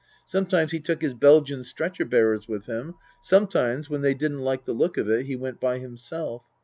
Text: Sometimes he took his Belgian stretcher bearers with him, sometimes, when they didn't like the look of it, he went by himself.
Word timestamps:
Sometimes 0.25 0.71
he 0.71 0.79
took 0.79 1.03
his 1.03 1.13
Belgian 1.13 1.63
stretcher 1.63 2.05
bearers 2.05 2.47
with 2.47 2.65
him, 2.65 2.95
sometimes, 3.21 3.87
when 3.87 4.01
they 4.01 4.15
didn't 4.15 4.41
like 4.41 4.65
the 4.65 4.73
look 4.73 4.97
of 4.97 5.07
it, 5.07 5.27
he 5.27 5.35
went 5.35 5.59
by 5.59 5.77
himself. 5.77 6.49